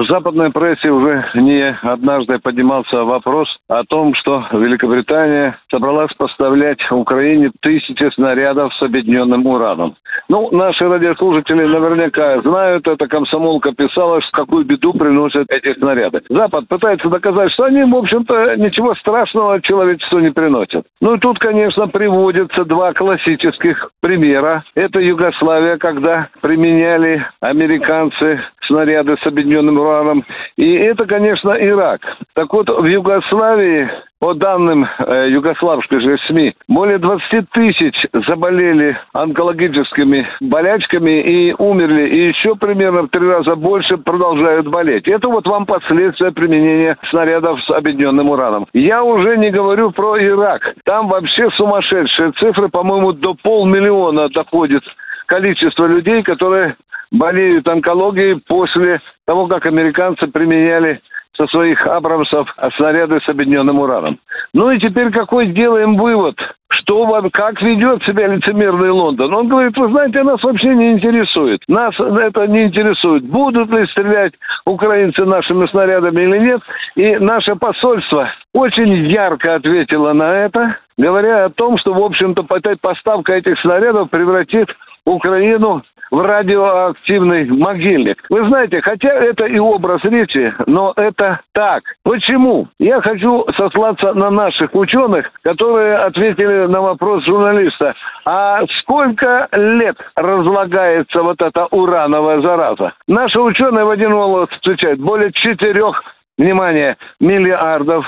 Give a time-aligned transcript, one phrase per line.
[0.00, 7.50] В западной прессе уже не однажды поднимался вопрос о том, что Великобритания собралась поставлять Украине
[7.60, 9.96] тысячи снарядов с объединенным ураном.
[10.30, 16.22] Ну, наши радиослушатели наверняка знают, это комсомолка писала, какую беду приносят эти снаряды.
[16.30, 20.86] Запад пытается доказать, что они, в общем-то, ничего страшного человечеству не приносят.
[21.02, 24.64] Ну и тут, конечно, приводятся два классических примера.
[24.74, 30.24] Это Югославия, когда применяли американцы снаряды с объединенным ураном.
[30.56, 32.00] И это, конечно, Ирак.
[32.34, 40.28] Так вот, в Югославии по данным э, югославской же СМИ, более 20 тысяч заболели онкологическими
[40.40, 42.06] болячками и умерли.
[42.06, 45.08] И еще примерно в три раза больше продолжают болеть.
[45.08, 48.66] Это вот вам последствия применения снарядов с объединенным ураном.
[48.74, 50.74] Я уже не говорю про Ирак.
[50.84, 54.82] Там вообще сумасшедшие цифры, по-моему, до полмиллиона доходит
[55.30, 56.76] количество людей, которые
[57.10, 61.00] болеют онкологией после того, как американцы применяли
[61.36, 64.18] со своих абрамсов снаряды с объединенным ураном.
[64.52, 66.36] Ну и теперь какой делаем вывод?
[66.68, 69.32] Что вам, как ведет себя лицемерный Лондон?
[69.34, 71.62] Он говорит, вы знаете, нас вообще не интересует.
[71.66, 73.24] Нас это не интересует.
[73.24, 74.34] Будут ли стрелять
[74.66, 76.60] украинцы нашими снарядами или нет.
[76.94, 82.44] И наше посольство очень ярко ответило на это, говоря о том, что, в общем-то,
[82.80, 84.68] поставка этих снарядов превратит
[85.04, 88.22] Украину в радиоактивный могильник.
[88.28, 91.82] Вы знаете, хотя это и образ речи, но это так.
[92.02, 92.68] Почему?
[92.78, 97.94] Я хочу сослаться на наших ученых, которые ответили на вопрос журналиста.
[98.24, 102.92] А сколько лет разлагается вот эта урановая зараза?
[103.06, 106.02] Наши ученые в один голос отвечают, более четырех,
[106.38, 108.06] внимание, миллиардов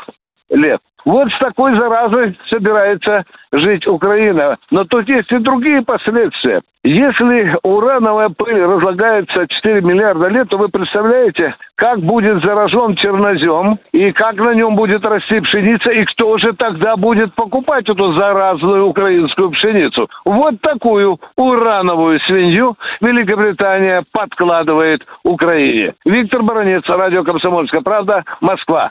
[0.53, 0.81] лет.
[1.05, 4.57] Вот с такой заразой собирается жить Украина.
[4.71, 6.63] Но тут есть и другие последствия.
[6.85, 14.11] Если урановая пыль разлагается 4 миллиарда лет, то вы представляете, как будет заражен чернозем, и
[14.11, 19.51] как на нем будет расти пшеница, и кто же тогда будет покупать эту заразную украинскую
[19.51, 20.09] пшеницу.
[20.25, 25.95] Вот такую урановую свинью Великобритания подкладывает Украине.
[26.05, 28.91] Виктор Баранец, радио «Комсомольская правда», Москва.